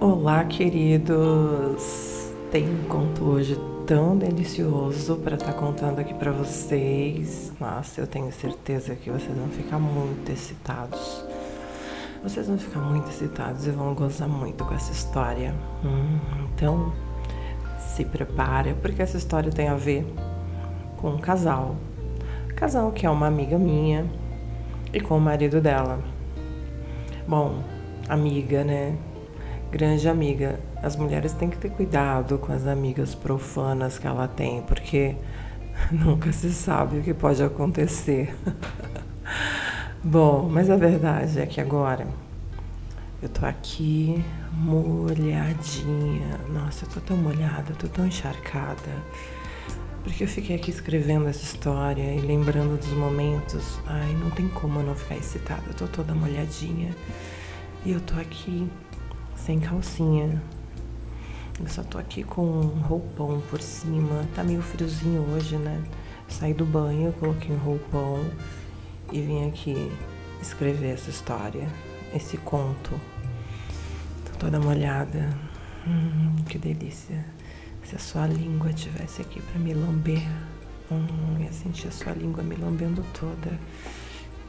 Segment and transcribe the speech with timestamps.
[0.00, 2.32] Olá, queridos!
[2.50, 7.52] Tem um conto hoje tão delicioso para estar tá contando aqui para vocês.
[7.60, 11.22] Nossa, eu tenho certeza que vocês vão ficar muito excitados.
[12.22, 15.54] Vocês vão ficar muito excitados e vão gozar muito com essa história.
[15.84, 16.18] Hum,
[16.54, 16.94] então,
[17.78, 20.06] se prepare, porque essa história tem a ver
[20.96, 21.76] com um casal.
[22.56, 24.06] Casal que é uma amiga minha
[24.94, 26.02] e com o marido dela.
[27.28, 27.62] Bom,
[28.08, 28.96] amiga, né?
[29.70, 30.58] Grande amiga.
[30.82, 35.16] As mulheres têm que ter cuidado com as amigas profanas que ela tem, porque
[35.90, 38.34] nunca se sabe o que pode acontecer.
[40.02, 42.06] Bom, mas a verdade é que agora
[43.22, 46.40] eu tô aqui molhadinha.
[46.48, 48.90] Nossa, eu tô tão molhada, tô tão encharcada.
[50.02, 53.78] Porque eu fiquei aqui escrevendo essa história e lembrando dos momentos.
[53.86, 55.62] Ai, não tem como eu não ficar excitada.
[55.66, 56.96] Eu tô toda molhadinha.
[57.84, 58.66] E eu tô aqui
[59.44, 60.40] sem calcinha.
[61.58, 64.26] Eu só tô aqui com um roupão por cima.
[64.34, 65.82] Tá meio friozinho hoje, né?
[66.28, 68.24] Saí do banho, coloquei um roupão
[69.12, 69.90] e vim aqui
[70.40, 71.68] escrever essa história,
[72.14, 72.98] esse conto.
[74.24, 75.36] Tô toda molhada.
[75.86, 77.24] Hum, que delícia.
[77.82, 80.28] Se a sua língua tivesse aqui para me lamber,
[80.90, 83.58] hum, ia sentir a sua língua me lambendo toda.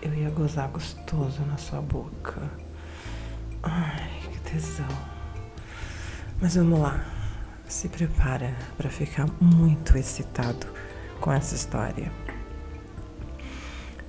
[0.02, 2.50] Eu ia gozar gostoso na sua boca.
[3.64, 4.21] Ai,
[4.52, 4.88] tesão.
[6.42, 7.06] Mas vamos lá.
[7.68, 10.68] Se prepara para ficar muito excitado
[11.22, 12.12] com essa história.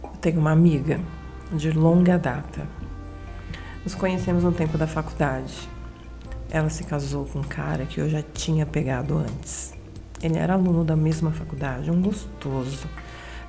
[0.03, 1.01] Eu tenho uma amiga
[1.53, 2.67] de longa data.
[3.85, 5.69] Nos conhecemos no tempo da faculdade.
[6.51, 9.73] Ela se casou com um cara que eu já tinha pegado antes.
[10.21, 12.89] Ele era aluno da mesma faculdade, um gostoso.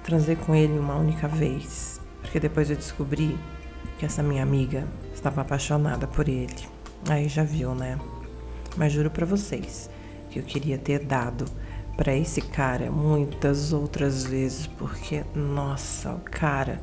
[0.03, 3.37] Transei com ele uma única vez, porque depois eu descobri
[3.97, 6.72] que essa minha amiga estava apaixonada por ele.
[7.09, 7.99] Aí já viu, né?
[8.77, 9.89] Mas juro para vocês
[10.29, 11.45] que eu queria ter dado
[11.95, 16.81] para esse cara muitas outras vezes, porque nossa, o cara,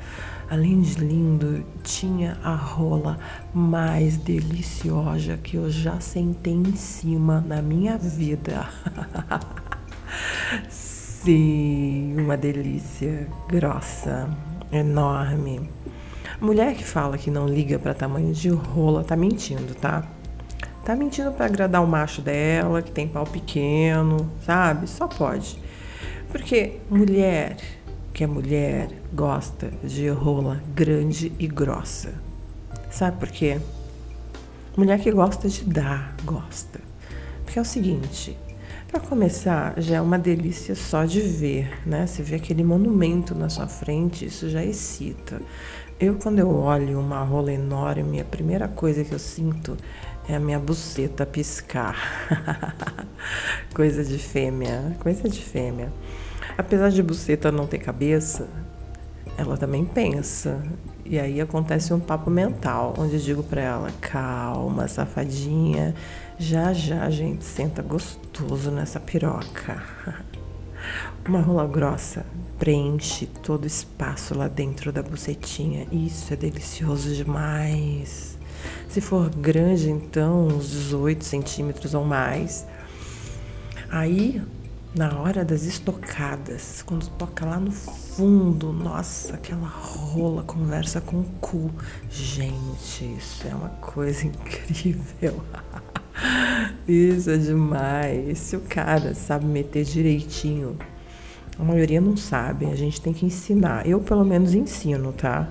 [0.48, 3.18] além de lindo, tinha a rola
[3.52, 8.68] mais deliciosa que eu já sentei em cima na minha vida.
[10.70, 14.28] Sim, uma delícia grossa,
[14.70, 15.68] enorme.
[16.40, 20.08] Mulher que fala que não liga para tamanho de rola tá mentindo, tá?
[20.82, 24.88] Tá mentindo para agradar o macho dela, que tem pau pequeno, sabe?
[24.88, 25.58] Só pode.
[26.32, 27.58] Porque mulher
[28.14, 32.14] que é mulher gosta de rola grande e grossa.
[32.90, 33.60] Sabe por quê?
[34.74, 36.80] Mulher que gosta de dar, gosta.
[37.44, 38.36] Porque é o seguinte,
[38.90, 42.08] para começar, já é uma delícia só de ver, né?
[42.08, 45.40] Você vê aquele monumento na sua frente, isso já excita.
[46.00, 49.76] Eu, quando eu olho uma rola enorme, a primeira coisa que eu sinto
[50.28, 51.96] é a minha buceta piscar.
[53.72, 55.92] coisa de fêmea, coisa de fêmea.
[56.58, 58.48] Apesar de buceta não ter cabeça,
[59.38, 60.60] ela também pensa.
[61.04, 65.94] E aí acontece um papo mental, onde eu digo para ela: calma, safadinha,
[66.40, 69.82] já já a gente senta gostoso nessa piroca.
[71.28, 72.24] Uma rola grossa
[72.58, 75.86] preenche todo o espaço lá dentro da bucetinha.
[75.92, 78.38] Isso é delicioso demais.
[78.88, 82.66] Se for grande, então, uns 18 centímetros ou mais.
[83.90, 84.42] Aí,
[84.94, 91.24] na hora das estocadas, quando toca lá no fundo, nossa, aquela rola conversa com o
[91.38, 91.70] cu.
[92.08, 95.42] Gente, isso é uma coisa incrível.
[96.86, 98.38] Isso é demais.
[98.38, 100.76] Se o cara sabe meter direitinho
[101.60, 103.86] a maioria não sabe, a gente tem que ensinar.
[103.86, 105.46] Eu, pelo menos, ensino, tá?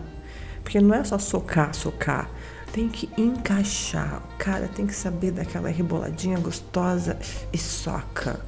[0.64, 2.28] Porque não é só socar, socar.
[2.74, 4.24] Tem que encaixar.
[4.34, 7.16] O cara tem que saber daquela reboladinha gostosa
[7.54, 8.40] e soca.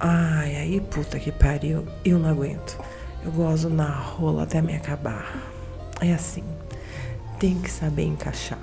[0.00, 2.76] Ai, aí, puta que pariu, eu não aguento.
[3.24, 5.40] Eu gozo na rola até me acabar.
[6.00, 6.44] É assim.
[7.38, 8.58] Tem que saber encaixar.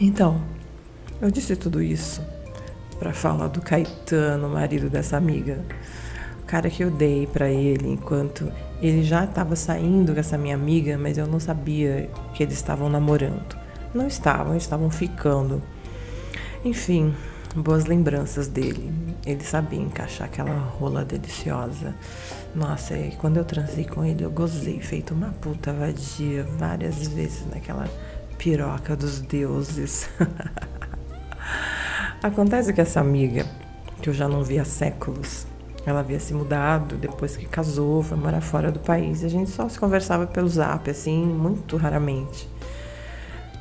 [0.00, 0.40] Então,
[1.20, 2.22] eu disse tudo isso
[2.98, 5.64] para falar do Caetano, marido dessa amiga
[6.46, 8.50] cara que eu dei para ele enquanto
[8.80, 12.88] ele já estava saindo com essa minha amiga, mas eu não sabia que eles estavam
[12.88, 13.56] namorando.
[13.92, 15.62] Não estavam, estavam ficando.
[16.64, 17.14] Enfim,
[17.54, 18.92] boas lembranças dele.
[19.24, 21.94] Ele sabia encaixar aquela rola deliciosa.
[22.54, 27.44] Nossa, e quando eu transei com ele, eu gozei, feito uma puta vadia várias vezes
[27.52, 27.88] naquela
[28.38, 30.08] piroca dos deuses.
[32.26, 33.46] Acontece que essa amiga,
[34.02, 35.46] que eu já não vi há séculos,
[35.86, 39.22] ela havia se mudado depois que casou, foi morar fora do país.
[39.22, 42.48] A gente só se conversava pelo zap, assim, muito raramente.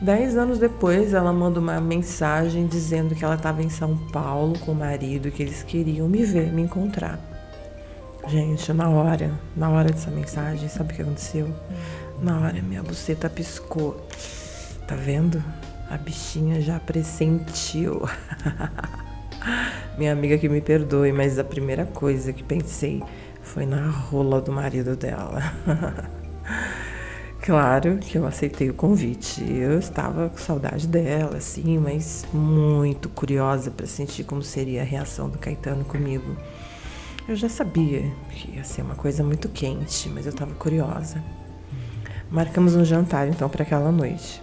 [0.02, 4.72] Dez anos depois, ela manda uma mensagem dizendo que ela estava em São Paulo com
[4.72, 7.20] o marido e que eles queriam me ver, me encontrar.
[8.28, 11.54] Gente, na hora, na hora dessa mensagem, sabe o que aconteceu?
[12.20, 14.08] Na hora minha buceta piscou.
[14.88, 15.44] Tá vendo?
[15.90, 18.02] A bichinha já pressentiu.
[19.98, 23.04] minha amiga que me perdoe, mas a primeira coisa que pensei
[23.42, 25.42] foi na rola do marido dela.
[27.46, 29.46] Claro que eu aceitei o convite.
[29.48, 35.30] Eu estava com saudade dela, assim, mas muito curiosa para sentir como seria a reação
[35.30, 36.36] do Caetano comigo.
[37.28, 41.24] Eu já sabia que ia ser uma coisa muito quente, mas eu estava curiosa.
[42.32, 44.42] Marcamos um jantar então para aquela noite.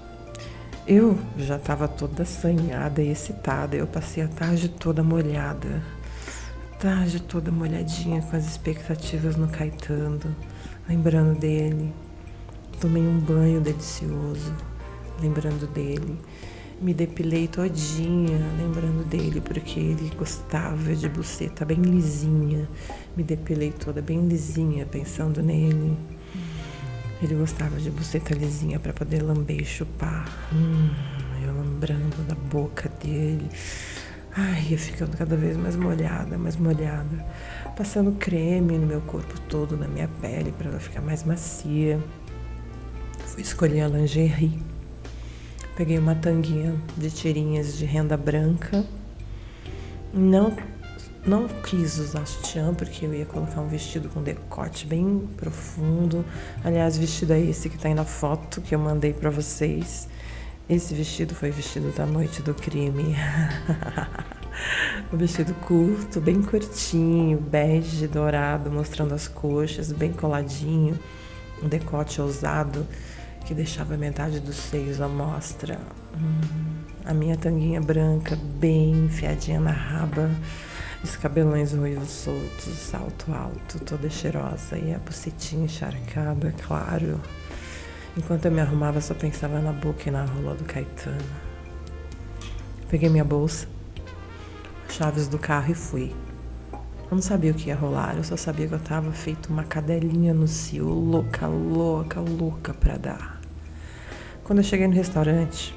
[0.86, 3.76] Eu já estava toda assanhada e excitada.
[3.76, 5.82] Eu passei a tarde toda molhada.
[6.78, 10.34] Tarde toda molhadinha com as expectativas no Caetano,
[10.88, 11.92] lembrando dele
[12.82, 14.52] Tomei um banho delicioso,
[15.20, 16.18] lembrando dele.
[16.80, 22.68] Me depilei todinha, lembrando dele, porque ele gostava de buceta bem lisinha.
[23.16, 25.96] Me depilei toda bem lisinha, pensando nele.
[27.22, 30.28] Ele gostava de buceta lisinha para poder lamber e chupar.
[30.52, 30.90] Hum,
[31.40, 33.48] eu lembrando da boca dele.
[34.36, 37.24] Ai, ia ficando cada vez mais molhada, mais molhada.
[37.76, 42.00] Passando creme no meu corpo todo, na minha pele, para ela ficar mais macia.
[43.26, 44.60] Fui escolher a lingerie.
[45.76, 48.84] Peguei uma tanguinha de tirinhas de renda branca.
[50.12, 50.56] Não,
[51.24, 56.24] não quis usar sutiã porque eu ia colocar um vestido com decote bem profundo.
[56.64, 60.08] Aliás, vestido é esse que tá aí na foto que eu mandei para vocês.
[60.68, 63.14] Esse vestido foi vestido da noite do crime.
[65.12, 70.98] um vestido curto, bem curtinho, bege, dourado, mostrando as coxas, bem coladinho,
[71.62, 72.86] um decote ousado
[73.44, 75.78] que deixava metade dos seios à mostra.
[76.16, 76.40] Hum,
[77.04, 80.30] a minha tanguinha branca, bem enfiadinha na raba,
[81.02, 87.20] os cabelões ruivos soltos, salto alto, toda cheirosa e a bucetinha encharcada, claro.
[88.16, 91.18] Enquanto eu me arrumava, só pensava na boca e na rola do Caetano.
[92.88, 93.66] Peguei minha bolsa,
[94.88, 96.14] chaves do carro e fui.
[97.10, 99.64] Eu não sabia o que ia rolar, eu só sabia que eu tava feito uma
[99.64, 103.40] cadelinha no cio, louca, louca, louca pra dar.
[104.44, 105.74] Quando eu cheguei no restaurante,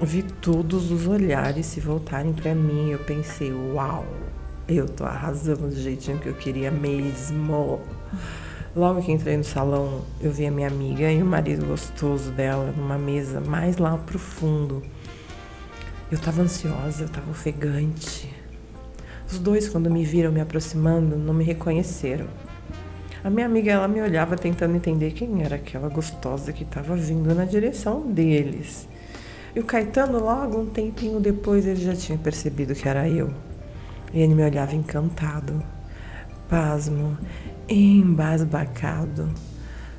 [0.00, 2.90] vi todos os olhares se voltarem para mim.
[2.90, 4.06] Eu pensei, uau,
[4.68, 7.80] eu tô arrasando do jeitinho que eu queria mesmo.
[8.74, 12.74] Logo que entrei no salão, eu vi a minha amiga e o marido gostoso dela
[12.76, 14.82] numa mesa mais lá pro fundo.
[16.10, 18.34] Eu tava ansiosa, eu tava ofegante.
[19.30, 22.26] Os dois, quando me viram me aproximando, não me reconheceram.
[23.24, 27.34] A minha amiga, ela me olhava tentando entender quem era aquela gostosa que estava vindo
[27.34, 28.86] na direção deles.
[29.54, 33.30] E o Caetano, logo um tempinho depois, ele já tinha percebido que era eu.
[34.16, 35.62] E ele me olhava encantado,
[36.48, 37.18] pasmo,
[37.68, 39.28] embasbacado.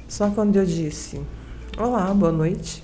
[0.07, 1.21] Só quando eu disse:
[1.77, 2.83] Olá, boa noite.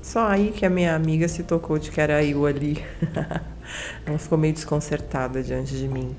[0.00, 2.80] Só aí que a minha amiga se tocou de que era eu ali.
[4.06, 6.14] Ela ficou meio desconcertada diante de mim.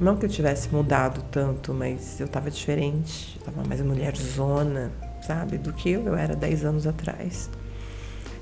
[0.00, 3.36] Não que eu tivesse mudado tanto, mas eu tava diferente.
[3.40, 5.58] Eu tava mais mulher zona, sabe?
[5.58, 7.50] Do que eu, eu era 10 anos atrás.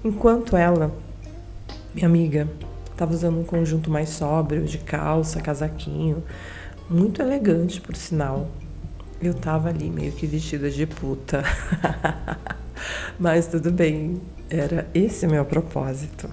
[0.05, 0.95] Enquanto ela,
[1.95, 2.47] minha amiga,
[2.97, 6.23] tava usando um conjunto mais sóbrio, de calça, casaquinho,
[6.89, 8.49] muito elegante, por sinal.
[9.21, 11.43] Eu tava ali meio que vestida de puta.
[13.19, 14.21] Mas tudo bem,
[14.51, 16.29] era esse meu propósito.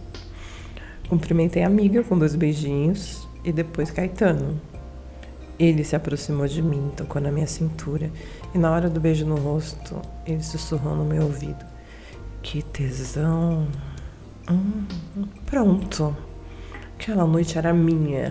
[1.08, 4.60] Cumprimentei a amiga com dois beijinhos e depois Caetano.
[5.58, 8.10] Ele se aproximou de mim, tocou na minha cintura
[8.54, 11.66] e na hora do beijo no rosto, ele sussurrou no meu ouvido:
[12.42, 13.68] Que tesão!
[14.50, 14.86] Hum,
[15.46, 16.16] pronto.
[17.00, 18.30] Aquela noite era minha.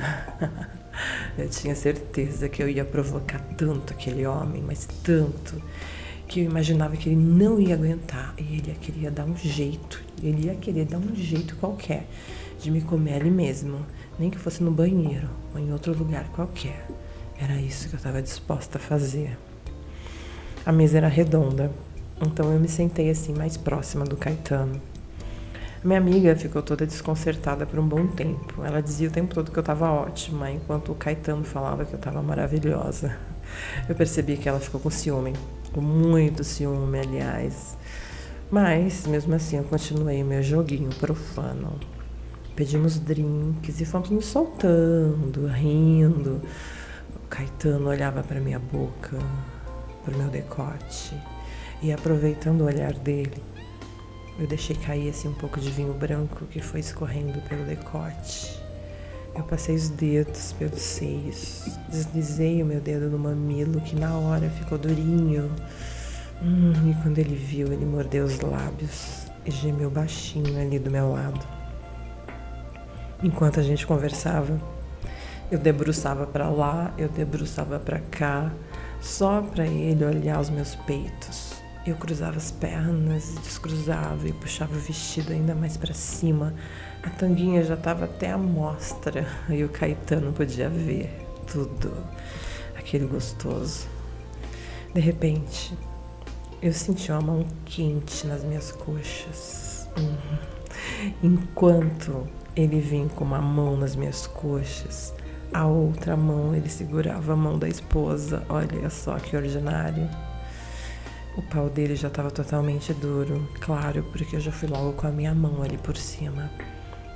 [1.38, 5.56] eu tinha certeza que eu ia provocar tanto aquele homem, mas tanto
[6.26, 10.04] que eu imaginava que ele não ia aguentar e ele ia querer dar um jeito,
[10.22, 12.06] ele ia querer dar um jeito qualquer
[12.60, 13.86] de me comer ali mesmo,
[14.18, 16.86] nem que fosse no banheiro ou em outro lugar qualquer.
[17.40, 19.38] Era isso que eu estava disposta a fazer.
[20.66, 21.72] A mesa era redonda,
[22.20, 24.78] então eu me sentei assim mais próxima do Caetano.
[25.84, 28.64] Minha amiga ficou toda desconcertada por um bom tempo.
[28.64, 31.98] Ela dizia o tempo todo que eu estava ótima, enquanto o Caetano falava que eu
[31.98, 33.16] estava maravilhosa.
[33.88, 35.34] Eu percebi que ela ficou com ciúme,
[35.72, 37.78] com muito ciúme, aliás.
[38.50, 41.78] Mas, mesmo assim, eu continuei meu joguinho profano.
[42.56, 46.42] Pedimos drinks e fomos nos soltando, rindo.
[47.14, 49.16] O Caetano olhava para minha boca,
[50.04, 51.14] para o meu decote,
[51.80, 53.40] e aproveitando o olhar dele,
[54.38, 58.62] Eu deixei cair assim um pouco de vinho branco que foi escorrendo pelo decote.
[59.34, 64.48] Eu passei os dedos pelos seios, deslizei o meu dedo no mamilo que na hora
[64.50, 65.50] ficou durinho.
[66.40, 71.12] Hum, e quando ele viu, ele mordeu os lábios e gemeu baixinho ali do meu
[71.12, 71.44] lado.
[73.22, 74.60] Enquanto a gente conversava,
[75.50, 78.52] eu debruçava para lá, eu debruçava para cá,
[79.00, 81.54] só para ele olhar os meus peitos.
[81.88, 86.52] Eu cruzava as pernas, descruzava e puxava o vestido ainda mais para cima.
[87.02, 91.90] A tanguinha já estava até à mostra e o Caetano podia ver tudo,
[92.76, 93.88] aquele gostoso.
[94.92, 95.72] De repente,
[96.60, 99.88] eu senti uma mão quente nas minhas coxas.
[99.96, 100.38] Uhum.
[101.22, 105.14] Enquanto ele vinha com uma mão nas minhas coxas,
[105.54, 108.44] a outra mão ele segurava a mão da esposa.
[108.50, 110.06] Olha só que ordinário.
[111.38, 115.10] O pau dele já estava totalmente duro, claro, porque eu já fui logo com a
[115.12, 116.50] minha mão ali por cima.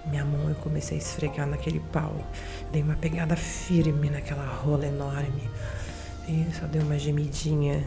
[0.07, 2.14] Minha mão eu comecei a esfregar naquele pau.
[2.71, 5.50] Dei uma pegada firme naquela rola enorme.
[6.29, 7.85] E só dei uma gemidinha.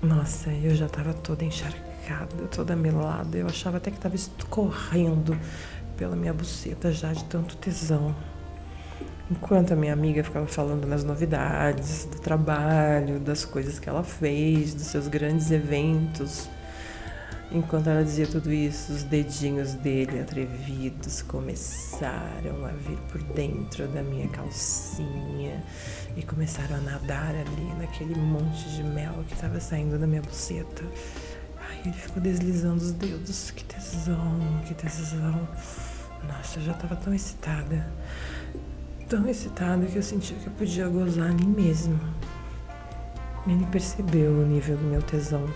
[0.00, 3.36] Nossa, eu já estava toda encharcada, toda melada.
[3.36, 5.36] Eu achava até que estava escorrendo
[5.96, 8.14] pela minha buceta já de tanto tesão.
[9.30, 14.74] Enquanto a minha amiga ficava falando nas novidades do trabalho, das coisas que ela fez,
[14.74, 16.46] dos seus grandes eventos,
[17.50, 24.02] enquanto ela dizia tudo isso, os dedinhos dele atrevidos começaram a vir por dentro da
[24.02, 25.64] minha calcinha
[26.14, 30.84] e começaram a nadar ali naquele monte de mel que estava saindo da minha buceta.
[31.70, 33.50] Ai, ele ficou deslizando os dedos.
[33.52, 35.48] Que tesão, que tesão.
[36.28, 37.86] Nossa, eu já estava tão excitada
[39.08, 41.98] tão excitada que eu sentia que eu podia gozar ali mesmo.
[43.46, 45.46] Ele percebeu o nível do meu tesão.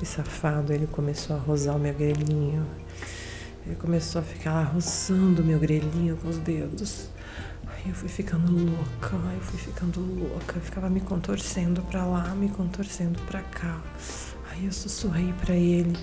[0.00, 2.66] E safado, ele começou a rosar o meu grelhinho.
[3.64, 7.08] Ele começou a ficar roçando o meu grelhinho com os dedos.
[7.66, 10.56] Aí eu fui ficando louca, eu fui ficando louca.
[10.56, 13.80] Eu ficava me contorcendo para lá, me contorcendo para cá.
[14.50, 15.96] Aí eu sussurrei para ele: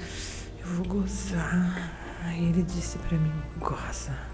[0.60, 2.00] Eu vou gozar.
[2.24, 4.31] Aí ele disse para mim: Goza.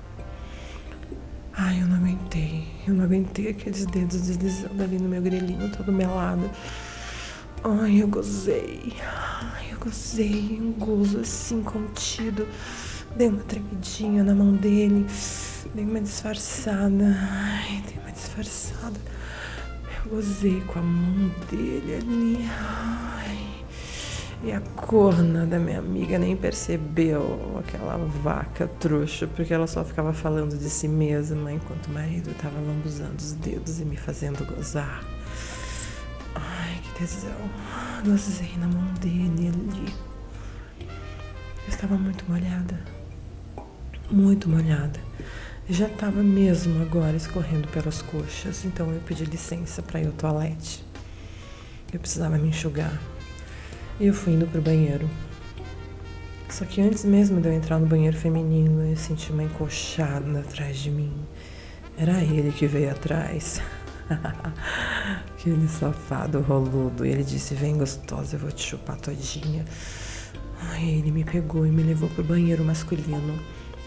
[1.60, 2.68] Ai, eu não aguentei.
[2.88, 6.48] Eu não aguentei aqueles dedos deslizando ali no meu grelhinho todo melado.
[7.64, 8.94] Ai, eu gozei.
[9.02, 10.60] Ai, eu gozei.
[10.62, 12.48] Um gozo assim contido.
[13.16, 15.08] Dei uma tremidinha na mão dele.
[15.74, 17.18] Dei uma disfarçada.
[17.32, 19.00] Ai, dei uma disfarçada.
[20.06, 22.48] Eu gozei com a mão dele ali.
[22.52, 23.47] Ai.
[24.44, 30.14] E a corna da minha amiga nem percebeu aquela vaca trouxa, porque ela só ficava
[30.14, 35.04] falando de si mesma enquanto o marido estava lambuzando os dedos e me fazendo gozar.
[36.36, 37.32] Ai, que tesão.
[38.06, 39.94] Gozei na mão dele ali.
[40.80, 42.80] Eu estava muito molhada.
[44.12, 45.00] Muito molhada.
[45.68, 50.86] Já estava mesmo agora escorrendo pelas coxas, então eu pedi licença para ir ao toalete.
[51.92, 52.98] Eu precisava me enxugar.
[54.00, 55.10] E eu fui indo pro banheiro.
[56.50, 60.78] Só que antes mesmo de eu entrar no banheiro feminino, eu senti uma encoxada atrás
[60.78, 61.12] de mim.
[61.98, 63.60] Era ele que veio atrás.
[65.34, 67.06] Aquele safado roludo.
[67.06, 69.66] E ele disse: Vem gostosa, eu vou te chupar todinha.
[70.80, 73.40] Ele me pegou e me levou pro banheiro masculino.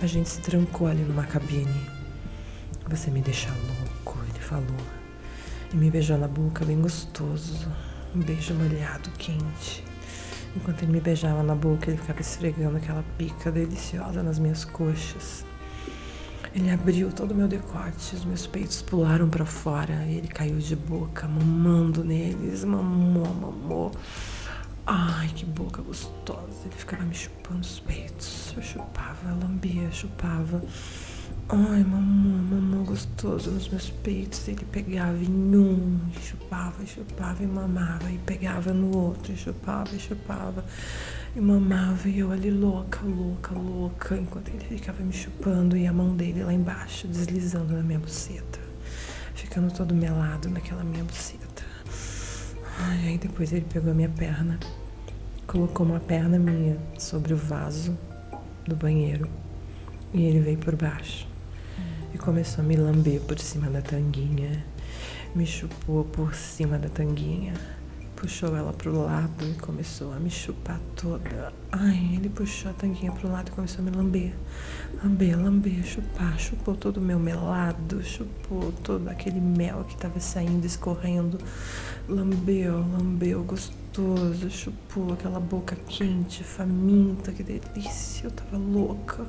[0.03, 1.89] A gente se trancou ali numa cabine.
[2.89, 4.87] Você me deixa louco, ele falou.
[5.73, 7.69] E me beijou na boca, bem gostoso.
[8.15, 9.90] Um beijo molhado, quente.
[10.57, 15.45] Enquanto ele me beijava na boca, ele ficava esfregando aquela pica deliciosa nas minhas coxas.
[16.53, 20.59] Ele abriu todo o meu decote, os meus peitos pularam para fora e ele caiu
[20.59, 23.93] de boca, mamando neles, mamou, mamou.
[24.85, 26.65] Ai, que boca gostosa.
[26.65, 28.53] Ele ficava me chupando os peitos.
[28.57, 30.61] Eu chupava, lambia, chupava.
[31.53, 34.47] Ai, mamão, mamão gostoso nos meus peitos.
[34.47, 39.93] Ele pegava em um, e chupava, chupava, e mamava, e pegava no outro, e chupava,
[39.93, 40.65] e chupava,
[41.35, 45.93] e mamava, e eu ali louca, louca, louca, enquanto ele ficava me chupando, e a
[45.93, 48.61] mão dele lá embaixo, deslizando na minha buceta,
[49.35, 51.65] ficando todo melado naquela minha buceta.
[52.79, 54.57] Ai, aí depois ele pegou a minha perna,
[55.49, 57.99] colocou uma perna minha sobre o vaso
[58.69, 59.29] do banheiro,
[60.15, 61.30] e ele veio por baixo
[62.13, 64.65] e começou a me lamber por cima da tanguinha.
[65.35, 67.55] Me chupou por cima da tanguinha,
[68.17, 71.53] puxou ela pro lado e começou a me chupar toda.
[71.71, 74.35] Ai, ele puxou a tanguinha pro lado e começou a me lamber.
[75.03, 76.39] Lamber, lamber, chupar.
[76.39, 81.39] Chupou todo o meu melado, chupou todo aquele mel que tava saindo, escorrendo.
[82.09, 88.27] Lambeu, lambeu, gostoso, chupou aquela boca quente, faminta, que delícia.
[88.27, 89.29] Eu tava louca.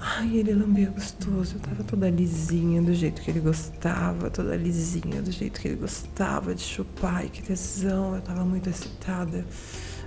[0.00, 1.56] Ai, ele lambia gostoso.
[1.56, 5.76] Eu tava toda lisinha do jeito que ele gostava, toda lisinha do jeito que ele
[5.76, 7.16] gostava de chupar.
[7.16, 8.14] Ai, que tesão.
[8.14, 9.44] Eu tava muito excitada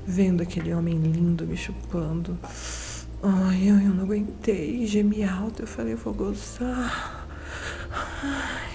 [0.06, 2.40] vendo aquele homem lindo me chupando.
[3.22, 4.86] Ai, eu, eu não aguentei.
[4.88, 5.64] Gemi alto.
[5.64, 7.28] Eu falei, eu vou gozar.
[8.24, 8.72] Ai.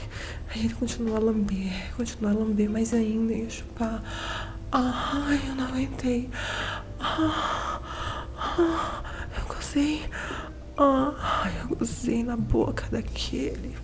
[0.57, 4.03] Aí ele continuou a lamber, continuou a lamber mais ainda e a chupar.
[4.73, 6.31] Ai, eu não aguentei.
[6.99, 7.81] Ah,
[8.39, 9.03] ah,
[9.39, 10.03] eu gozei.
[10.79, 13.75] Ai, eu gozei na boca daquele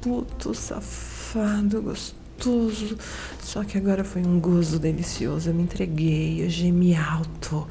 [0.00, 2.96] puto safado gostoso.
[3.40, 5.50] Só que agora foi um gozo delicioso.
[5.50, 7.66] Eu me entreguei, eu gemi alto.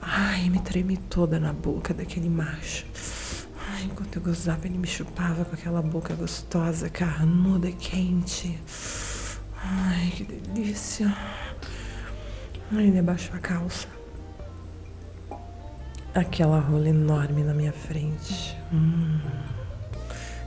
[0.00, 2.86] Ai, me tremi toda na boca daquele macho.
[3.72, 8.58] Ai, enquanto eu gozava, ele me chupava com aquela boca gostosa, carnuda e quente.
[9.54, 11.14] Ai, que delícia.
[12.72, 13.97] Aí ele abaixou a calça
[16.14, 18.56] aquela rola enorme na minha frente.
[18.72, 19.20] Hum.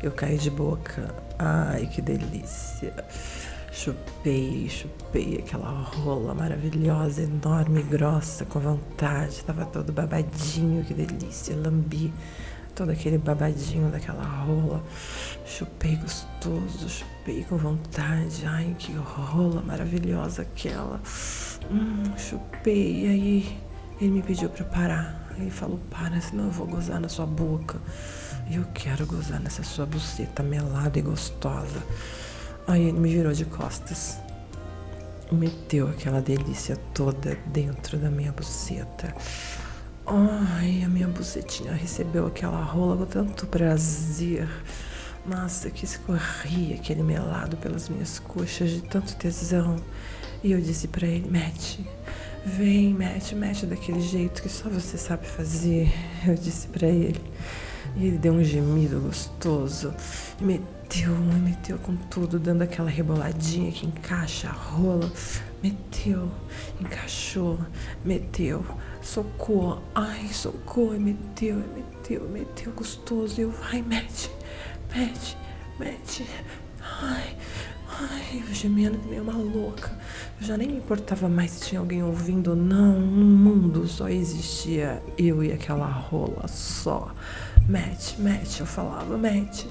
[0.02, 1.14] Eu caí de boca.
[1.38, 2.94] Ai, que delícia.
[3.72, 9.44] Chupei, chupei aquela rola maravilhosa, enorme, grossa, com vontade.
[9.44, 11.56] Tava todo babadinho, que delícia.
[11.56, 12.14] Lambi
[12.76, 14.84] todo aquele babadinho daquela rola.
[15.46, 18.46] Chupei gostoso, chupei com vontade.
[18.46, 21.00] Ai, que rola maravilhosa aquela.
[21.72, 23.06] Hum, chupei.
[23.06, 23.60] E aí
[24.02, 25.32] ele me pediu para parar.
[25.38, 27.80] Ele falou: Para, senão eu vou gozar na sua boca.
[28.50, 31.82] Eu quero gozar nessa sua buceta melada e gostosa.
[32.68, 34.18] Aí ele me virou de costas.
[35.32, 39.16] Meteu aquela delícia toda dentro da minha buceta.
[40.06, 44.50] Ai, a minha bucetinha recebeu aquela rola com tanto prazer.
[45.26, 49.78] Nossa, que escorria aquele melado pelas minhas coxas de tanto tesão.
[50.44, 51.88] E eu disse para ele: Mete,
[52.44, 55.92] Vem, mete, mete daquele jeito que só você sabe fazer.
[56.26, 57.22] Eu disse para ele.
[57.96, 59.94] E ele deu um gemido gostoso.
[60.40, 65.12] E meteu, meteu com tudo, dando aquela reboladinha que encaixa a rola.
[65.62, 66.32] Meteu,
[66.80, 67.60] encaixou,
[68.04, 68.66] meteu,
[69.04, 69.80] socou.
[69.94, 73.40] Ai, socou, e meteu, e meteu, meteu gostoso.
[73.40, 74.32] E eu, vai, mete,
[74.96, 75.38] mete,
[75.78, 76.26] mete.
[76.82, 77.38] Ai,
[78.00, 79.92] Ai, eu gemendo que nem uma louca.
[80.40, 83.00] Eu já nem me importava mais se tinha alguém ouvindo ou não.
[83.00, 87.14] No mundo só existia eu e aquela rola só.
[87.68, 89.68] Mete, mete, eu falava, mete.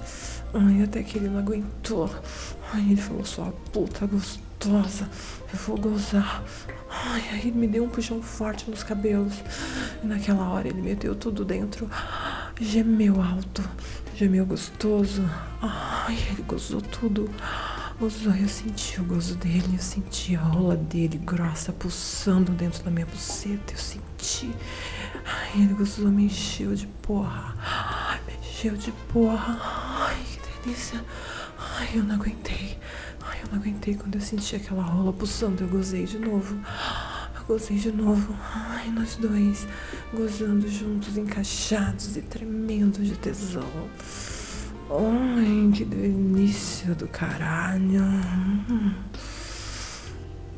[0.53, 2.09] Ai, até que ele não aguentou.
[2.73, 5.09] Ai, ele falou, sua puta gostosa,
[5.51, 6.43] eu vou gozar.
[6.89, 9.41] Ai, aí ele me deu um puxão forte nos cabelos.
[10.03, 11.89] E naquela hora ele meteu tudo dentro.
[12.59, 13.63] Gemeu alto,
[14.15, 15.23] gemeu gostoso.
[15.61, 17.29] Ai, ele gozou tudo.
[18.01, 22.89] Gozou, eu senti o gozo dele, eu senti a rola dele grossa pulsando dentro da
[22.89, 24.51] minha buceta, eu senti.
[25.23, 27.53] Ai, ele gozou, me encheu de porra.
[27.59, 29.55] Ai, me encheu de porra.
[29.61, 31.05] Ai, que delícia.
[31.59, 32.79] Ai, eu não aguentei.
[33.21, 36.55] Ai, eu não aguentei quando eu senti aquela rola pulsando, eu gozei de novo.
[37.35, 38.35] Eu gozei de novo.
[38.51, 39.67] Ai, nós dois
[40.11, 43.61] gozando juntos, encaixados e tremendo de tesão.
[44.93, 48.03] Ai, que delícia do caralho.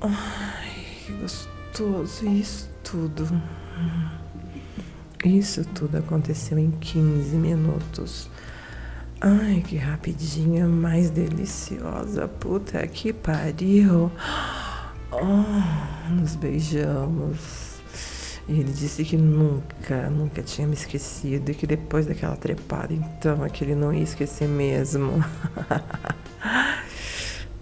[0.02, 2.28] Ai, que gostoso.
[2.28, 3.28] Isso tudo.
[5.24, 8.28] Isso tudo aconteceu em 15 minutos.
[9.22, 12.28] Ai, que rapidinha, mais deliciosa.
[12.28, 14.12] Puta que pariu.
[15.12, 17.73] Oh, nos beijamos.
[18.48, 23.50] Ele disse que nunca, nunca tinha me esquecido e que depois daquela trepada, então, é
[23.50, 25.24] que ele não ia esquecer mesmo.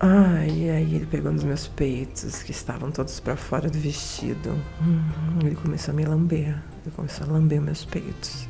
[0.03, 4.59] Ai, e aí ele pegou nos meus peitos, que estavam todos para fora do vestido.
[4.81, 5.03] Hum,
[5.43, 6.59] ele começou a me lamber.
[6.83, 8.47] Ele começou a lamber meus peitos.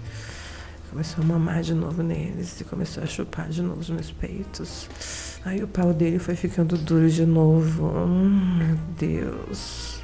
[0.90, 4.88] Começou a mamar de novo neles e começou a chupar de novo os meus peitos.
[5.44, 7.86] Aí o pau dele foi ficando duro de novo.
[7.86, 10.01] Hum, meu Deus.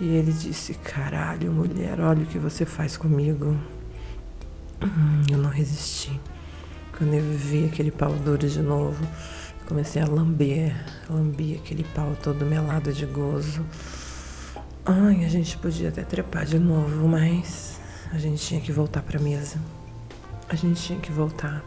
[0.00, 3.56] E ele disse: Caralho, mulher, olha o que você faz comigo.
[4.82, 6.20] Hum, eu não resisti.
[6.96, 9.06] Quando eu vi aquele pau duro de novo,
[9.66, 10.74] comecei a lamber,
[11.08, 13.64] lamber aquele pau todo melado de gozo.
[14.84, 17.80] Ai, a gente podia até trepar de novo, mas
[18.12, 19.58] a gente tinha que voltar pra mesa.
[20.48, 21.64] A gente tinha que voltar.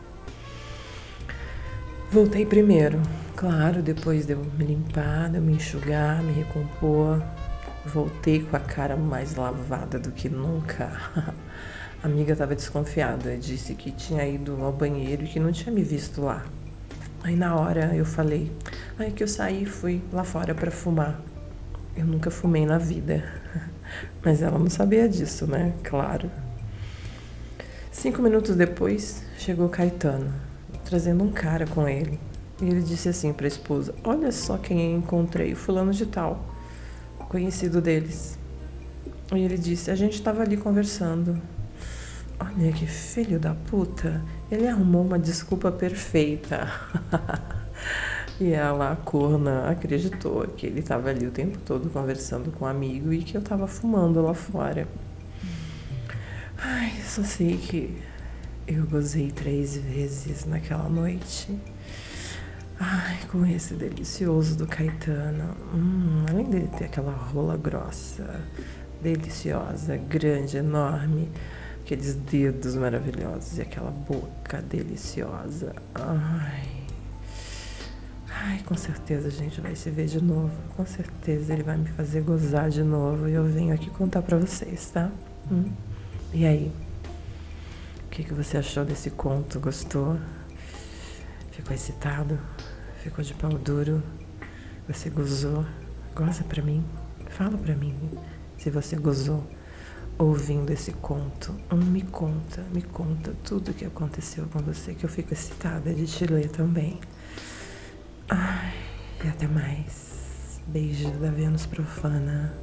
[2.11, 2.99] Voltei primeiro,
[3.35, 7.21] claro, depois de eu me limpar, de eu me enxugar, me recompor.
[7.85, 10.91] Voltei com a cara mais lavada do que nunca.
[12.01, 15.83] A amiga estava desconfiada, disse que tinha ido ao banheiro e que não tinha me
[15.83, 16.45] visto lá.
[17.21, 18.49] Aí na hora eu falei,
[18.97, 21.19] aí que eu saí fui lá fora para fumar.
[21.97, 23.21] Eu nunca fumei na vida.
[24.23, 25.73] Mas ela não sabia disso, né?
[25.83, 26.31] Claro.
[27.91, 30.33] Cinco minutos depois, chegou Caetano,
[30.85, 32.17] trazendo um cara com ele.
[32.61, 36.45] E ele disse assim para a esposa: Olha só quem encontrei, fulano de tal,
[37.29, 38.37] conhecido deles.
[39.33, 41.39] E ele disse: A gente estava ali conversando.
[42.39, 44.21] Olha que filho da puta.
[44.51, 46.67] Ele arrumou uma desculpa perfeita.
[48.41, 52.67] e ela, a corna, acreditou que ele estava ali o tempo todo conversando com um
[52.67, 54.87] amigo e que eu estava fumando lá fora.
[56.57, 57.97] Ai, só sei que
[58.67, 61.57] eu gozei três vezes naquela noite.
[62.81, 65.53] Ai, com esse delicioso do Caetano.
[65.73, 68.39] Hum, além dele ter aquela rola grossa,
[69.01, 71.29] deliciosa, grande, enorme,
[71.81, 75.75] aqueles dedos maravilhosos e aquela boca deliciosa.
[75.93, 76.79] Ai.
[78.29, 80.53] Ai, com certeza a gente vai se ver de novo.
[80.77, 84.37] Com certeza ele vai me fazer gozar de novo e eu venho aqui contar pra
[84.37, 85.11] vocês, tá?
[85.51, 85.69] Hum?
[86.33, 86.71] E aí?
[88.05, 89.59] O que, que você achou desse conto?
[89.59, 90.17] Gostou?
[91.51, 92.39] Ficou excitado?
[93.03, 94.03] Ficou de pau duro?
[94.87, 95.65] Você gozou?
[96.13, 96.83] Goza pra mim?
[97.29, 97.95] Fala pra mim
[98.57, 99.47] se você gozou
[100.17, 101.55] ouvindo esse conto.
[101.71, 106.05] Um, me conta, me conta tudo que aconteceu com você, que eu fico excitada de
[106.05, 106.99] te ler também.
[108.27, 108.73] Ai,
[109.23, 110.59] e até mais.
[110.67, 112.53] Beijo da Vênus Profana.